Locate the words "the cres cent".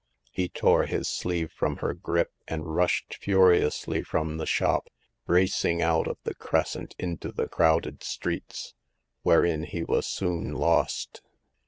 6.23-6.95